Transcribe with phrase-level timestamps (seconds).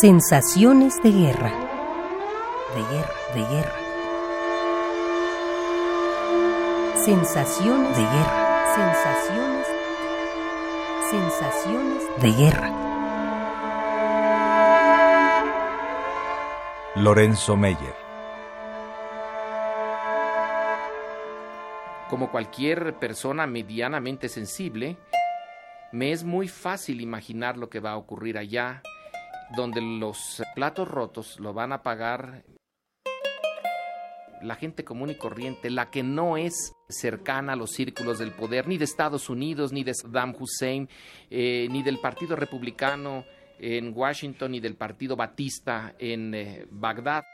[0.00, 1.50] Sensaciones de guerra.
[2.72, 3.78] De guerra, de guerra.
[7.04, 8.64] Sensaciones de guerra.
[8.76, 9.66] Sensaciones.
[11.10, 12.70] Sensaciones de guerra.
[16.94, 17.96] Lorenzo Meyer.
[22.08, 24.96] Como cualquier persona medianamente sensible,
[25.90, 28.80] me es muy fácil imaginar lo que va a ocurrir allá,
[29.56, 32.44] donde los platos rotos lo van a pagar
[34.42, 38.68] la gente común y corriente, la que no es cercana a los círculos del poder,
[38.68, 40.88] ni de Estados Unidos, ni de Saddam Hussein,
[41.30, 43.24] eh, ni del Partido Republicano
[43.58, 47.24] en Washington, ni del Partido Batista en eh, Bagdad.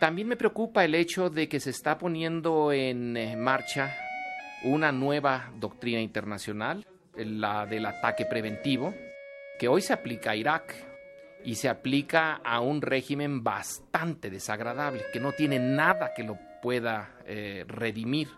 [0.00, 3.94] También me preocupa el hecho de que se está poniendo en eh, marcha
[4.64, 6.86] una nueva doctrina internacional,
[7.24, 8.94] la del ataque preventivo,
[9.58, 10.74] que hoy se aplica a Irak
[11.44, 17.16] y se aplica a un régimen bastante desagradable, que no tiene nada que lo pueda
[17.24, 18.28] eh, redimir.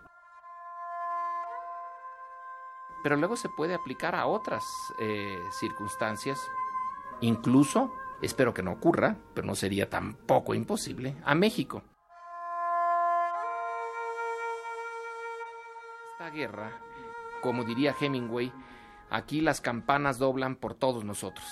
[3.02, 4.62] Pero luego se puede aplicar a otras
[5.00, 6.38] eh, circunstancias,
[7.20, 11.82] incluso, espero que no ocurra, pero no sería tampoco imposible, a México.
[16.32, 16.72] guerra,
[17.40, 18.52] como diría Hemingway,
[19.12, 21.46] aquí las campanas doblan por todos nosotros.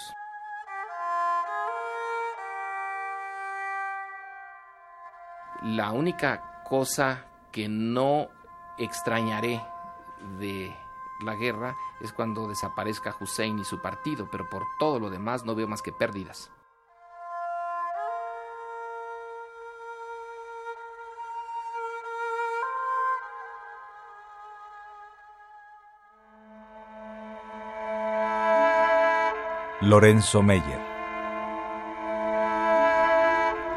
[5.63, 8.29] La única cosa que no
[8.79, 9.63] extrañaré
[10.39, 10.75] de
[11.23, 15.55] la guerra es cuando desaparezca Hussein y su partido, pero por todo lo demás no
[15.55, 16.51] veo más que pérdidas.
[29.83, 30.79] Lorenzo Meyer.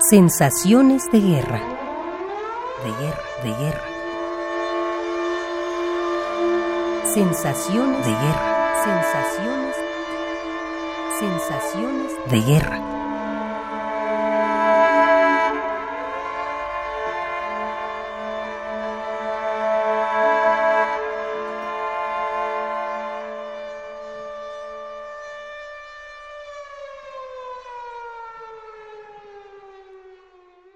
[0.10, 1.62] Sensaciones de guerra.
[2.84, 3.84] De guerra, de guerra.
[7.06, 8.84] Sensaciones de guerra.
[8.84, 9.76] Sensaciones.
[11.20, 13.03] Sensaciones de guerra.